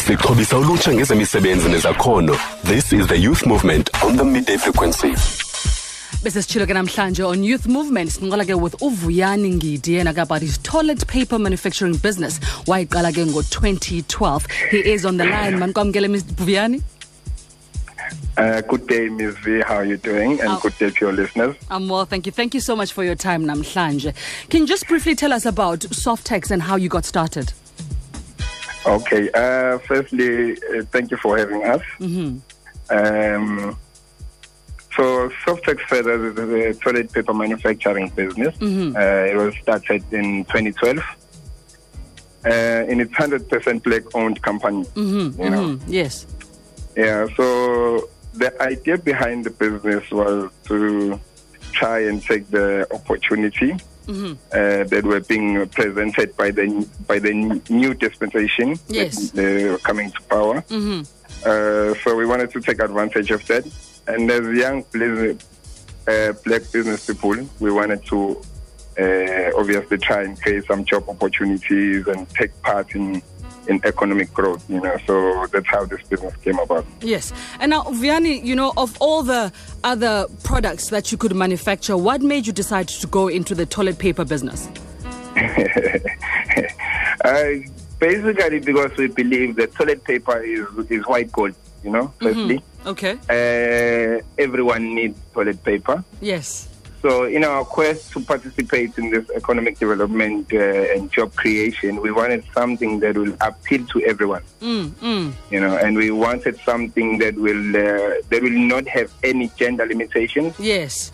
[0.00, 5.12] sixhobisa ulutsha ngezemisebenzi nezakhono this is the youth movement on the midday frequency
[6.22, 10.58] besesitshilo ke namhlanje on youth movement sinqala ke with uvuyani ngidi yena ke about his
[10.58, 16.82] toilet paper manufacturing business wayiqala ke ngo-2012 he is on the line manikwamkele mr vuyani
[18.38, 19.34] Uh, good day, Ms.
[19.44, 19.62] V.
[19.66, 20.32] How are you doing?
[20.42, 20.58] And Oh.
[20.62, 21.54] good day to your listeners.
[21.70, 22.32] I'm well, thank you.
[22.32, 24.12] Thank you so much for your time, Namhlanje.
[24.50, 27.54] Can you just briefly tell us about Softex and how you got started?
[28.86, 29.30] Okay.
[29.34, 31.82] Uh, firstly, uh, thank you for having us.
[32.88, 33.76] Um,
[34.96, 38.54] so, Softex Feathers is a toilet paper manufacturing business.
[38.96, 40.98] Uh, it was started in 2012.
[42.44, 44.84] Uh, and it's 100% black-owned company.
[44.94, 46.26] You know, Mm, yes.
[46.96, 51.20] Yeah, so the idea behind the business was to
[51.72, 53.74] try and take the opportunity
[54.08, 56.66] uh, that were being presented by the
[57.06, 57.32] by the
[57.68, 59.30] new dispensation Yes.
[59.32, 60.64] that uh, coming to power.
[61.44, 63.64] Uh, so we wanted to take advantage of that,
[64.06, 64.84] and as young
[66.08, 68.40] uh, black business people, we wanted to
[68.98, 73.20] uh, obviously try and create some job opportunities and take part in
[73.68, 74.64] in economic growth.
[74.68, 76.84] You know, so that's how this business came about.
[77.00, 77.32] Yes.
[77.60, 79.52] And now, Vuyani, you know, of all the
[79.84, 83.98] other products that you could manufacture, what made you decide to go into the toilet
[83.98, 84.68] paper business?
[87.24, 87.50] uh,
[87.98, 91.54] basically, because we believe that toilet paper is is white gold.
[91.84, 93.12] You know, firstly, Okay.
[93.30, 96.02] uh, everyone needs toilet paper.
[96.20, 96.68] Yes.
[97.02, 100.58] So, in our quest to participate in this economic development uh,
[100.94, 104.42] and job creation, we wanted something that will appeal to everyone.
[104.60, 105.32] Mm, mm.
[105.50, 109.86] You know, and we wanted something that will uh, that will not have any gender
[109.86, 111.12] limitations Yes.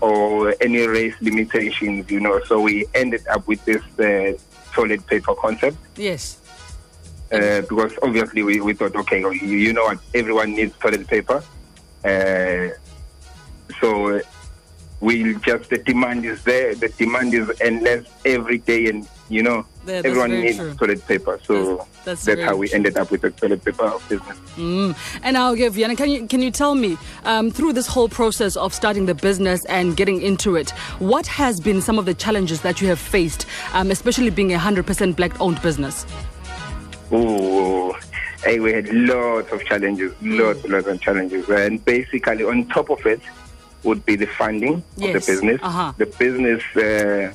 [0.00, 2.08] or any race limitations.
[2.10, 4.38] You know, so we ended up with this uh,
[4.72, 5.76] toilet paper concept.
[5.96, 6.38] Yes.
[7.32, 11.42] uh, because obviously we, we thought, okay, you, you know what, everyone needs toilet paper.
[12.04, 12.68] Uh,
[13.80, 14.20] so
[15.02, 19.42] uh, we just, the demand is there, the demand is endless every day, and you
[19.42, 20.74] know, Yeah, everyone needs true.
[20.74, 21.38] toilet paper.
[21.42, 22.76] So That's- that's that's, how we true.
[22.76, 24.38] ended up with the toilet paper business.
[24.56, 24.96] Mm.
[25.24, 28.56] And now, okay, Vuyani, can you can you tell me um, through this whole process
[28.56, 30.70] of starting the business and getting into it,
[31.00, 34.58] what has been some of the challenges that you have faced, um, especially being a
[34.58, 36.06] hundred percent black-owned business?
[37.12, 37.92] Ooh,
[38.44, 41.48] hey, we had lots of challenges, lots, lots of challenges.
[41.48, 43.20] And basically, on top of it,
[43.82, 45.60] would be the funding Yes, of the business.
[45.62, 45.92] uh-huh.
[45.96, 47.32] The business uh,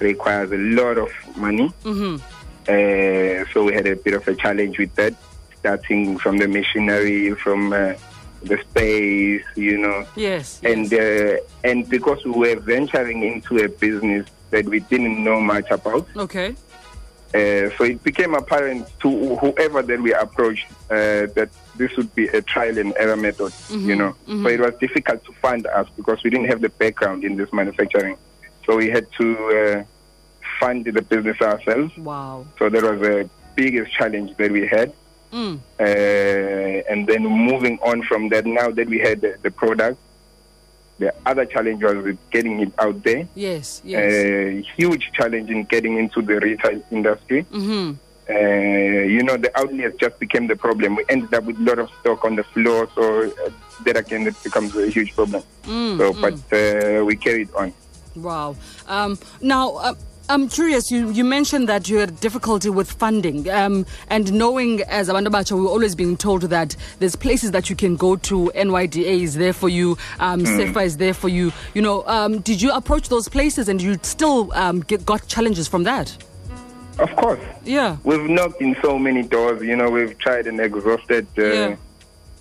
[0.00, 1.72] requires a lot of money.
[1.84, 2.16] Mm-hmm.
[2.66, 5.14] Uh, so we had a bit of a challenge with that,
[5.58, 7.94] starting from the machinery, from uh,
[8.42, 10.06] the space, you know.
[10.16, 10.60] Yes.
[10.62, 11.40] And yes.
[11.40, 16.06] uh, and because we were venturing into a business that we didn't know much about,
[16.16, 16.54] okay.
[17.34, 22.28] Uh, so it became apparent to whoever that we approached uh, that this would be
[22.28, 24.14] a trial and error method, you know.
[24.26, 27.52] So it was difficult to fund us because we didn't have the background in this
[27.52, 28.16] manufacturing.
[28.64, 29.84] So we had to uh,
[30.60, 31.96] fund the business ourselves.
[31.98, 32.46] Wow.
[32.58, 34.92] So that was the biggest challenge that we had.
[35.32, 35.58] Mm.
[35.80, 35.82] Uh,
[36.88, 39.98] and then moving on from that, now that we had the, the product,
[40.98, 43.26] the other challenge was getting it out there.
[43.34, 43.82] Yes.
[43.84, 44.12] Yes.
[44.12, 47.44] A huge challenge in getting into the retail industry.
[47.50, 47.92] mm-hmm.
[48.26, 50.96] Uh, you know, the outlets just became the problem.
[50.96, 53.50] We ended up with a lot of stock on the floor, so uh,
[53.84, 55.42] that again it becomes a huge problem.
[55.64, 57.74] Mm, so, but uh, we carried on.
[58.16, 58.56] Wow.
[58.88, 59.94] Um, now, uh,
[60.26, 60.90] I'm curious.
[60.90, 65.54] You, you mentioned that you had difficulty with funding, um, and knowing as Abantu Bacha,
[65.54, 68.50] we're always being told that there's places that you can go to.
[68.54, 69.98] NYDA is there for you.
[70.20, 71.52] Um, SEFA is there for you.
[71.74, 75.68] You know, um, did you approach those places, and you still um, get, got challenges
[75.68, 76.16] from that?
[76.98, 77.98] Of course, Yeah.
[78.04, 79.62] we've knocked in so many doors.
[79.62, 81.26] You know, we've tried and exhausted.
[81.36, 81.76] Uh, Yeah.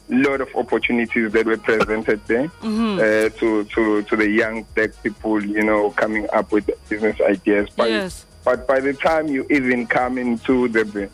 [0.10, 2.98] Lot of opportunities that were presented there Mm-hmm.
[3.00, 7.70] uh, to, to, to the young black people, you know, coming up with business ideas.
[7.76, 8.26] But, Yes.
[8.44, 11.10] but by the time you even come into the the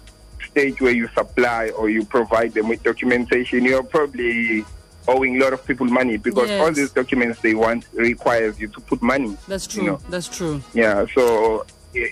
[0.49, 4.65] stage where you supply or you provide them with documentation, you're probably
[5.07, 6.61] owing a lot of people money because Yes.
[6.61, 9.37] all these documents they want requires you to put money.
[9.47, 9.83] That's true.
[9.83, 9.99] You know.
[10.09, 10.61] That's true.
[10.73, 11.65] Yeah, so
[11.95, 12.07] eh,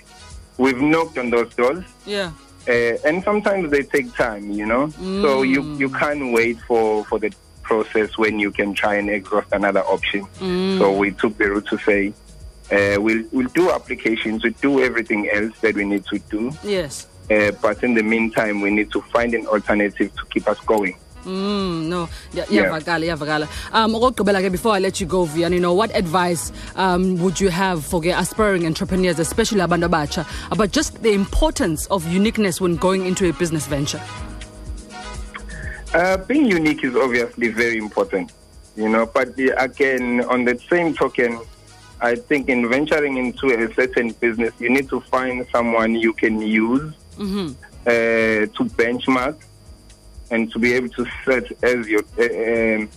[0.56, 1.84] we've knocked on those doors.
[2.06, 2.30] Yeah.
[2.68, 4.88] Uh, and sometimes they take time, you know.
[5.22, 7.32] So you you can't wait for for the
[7.62, 10.26] process when you can try and exhaust another option.
[10.78, 12.12] So we took the route to say,
[12.70, 17.06] uh, we'll we'll do applications, we'll do everything else that we need to do, Yes.
[17.30, 20.94] uh, but in the meantime, we need to find an alternative to keep us going.
[21.28, 22.64] Mm, no, yeah, Yeah.
[22.64, 26.52] iyavakala iyavakala um okokugqibela ke before i let you go vian you know what advice
[26.76, 31.86] um, would you have for ke aspiring entrepreneurs especially abantu abatsha about just the importance
[31.90, 34.00] of uniqueness when going into a business venture
[35.94, 38.30] Uh, being unique is obviously very important,
[38.76, 39.06] you know.
[39.06, 41.40] But the, again, on the same token,
[42.00, 46.40] I think in venturing into a certain business, you need to find someone you can
[46.42, 47.48] use Mm-hmm.
[47.86, 49.34] uh, to benchmark
[50.30, 52.88] and to be able to set as your uh, um,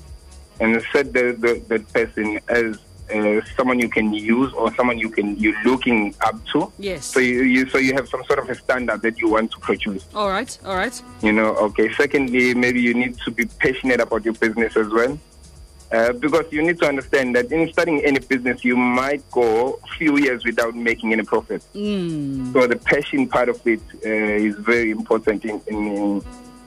[0.60, 2.78] and set the, the, the person as
[3.14, 6.72] uh, someone you can use or someone you can you're looking up to.
[6.78, 7.06] Yes.
[7.06, 9.60] So you, you so you have some sort of a standard that you want to
[9.60, 10.06] produce.
[10.16, 10.58] All right.
[10.66, 11.02] All right.
[11.22, 11.92] You know, okay.
[11.94, 15.20] Secondly, maybe you need to be passionate about your business as well.
[15.92, 19.88] Uh, because you need to understand that in starting any business, you might go a
[19.98, 21.62] few years without making any profit.
[21.76, 22.54] Mm.
[22.54, 24.10] So the passion part of it uh,
[24.48, 26.24] is very important in in in,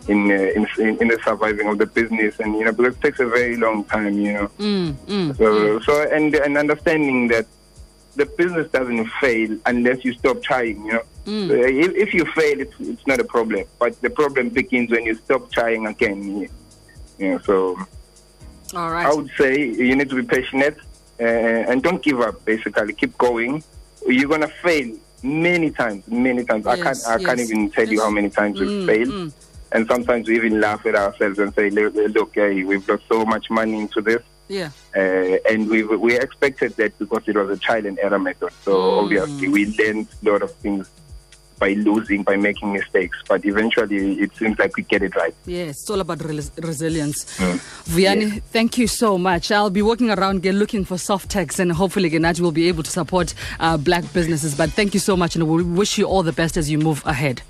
[0.09, 0.67] uh, in
[1.01, 3.85] in the surviving of the business, and you know because it takes a very long
[3.85, 4.15] time.
[4.19, 4.95] You know, Mm.
[5.07, 5.37] Mm.
[5.39, 7.47] so so and and understanding that
[8.17, 10.85] the business doesn't fail unless you stop trying.
[10.87, 11.49] You know, Mm.
[11.49, 15.05] So if, if you fail, it's it's not a problem, but the problem begins when
[15.07, 16.49] you stop trying again.
[17.19, 17.79] You know, so.
[18.75, 20.77] All I would say you need to be passionate
[21.21, 22.45] uh, and don't give up.
[22.45, 23.63] Basically, keep going.
[24.07, 26.67] You're gonna fail many times, many times.
[26.67, 29.33] I can't, Yes, I can't even tell you how many times we've Mm, failed.
[29.75, 33.25] And sometimes we even laugh at ourselves and say, "Look, look hey, we've got so
[33.27, 34.71] much money into this." Yeah.
[34.97, 38.53] Uh, and we we expected that because it was a trial and error method.
[38.65, 39.03] So Mm.
[39.03, 40.89] obviously we learned a lot of things
[41.59, 43.17] by losing, by making mistakes.
[43.29, 45.35] But eventually, it seems like we get it right.
[45.47, 47.19] Yes, it's all about res- resilience.
[47.39, 47.59] Mm.
[47.95, 49.51] Vuyani, thank you so much.
[49.51, 52.91] I'll be walking around again looking for Softex and hopefully Genaji will be able to
[52.91, 54.55] support uh, black businesses.
[54.55, 57.03] But thank you so much and we wish you all the best as you move
[57.07, 57.43] ahead.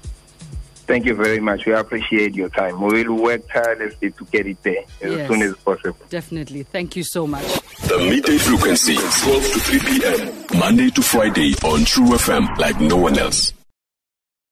[0.87, 1.65] Thank you very much.
[1.67, 2.81] We appreciate your time.
[2.81, 5.29] We will work tirelessly to get it there as Yes.
[5.29, 5.97] soon as possible.
[6.11, 6.63] Definitely.
[6.65, 7.45] Thank you so much.
[7.89, 10.59] The midday frequency, 12 to 3 p.m.
[10.59, 13.53] Monday to Friday on True FM like no one else.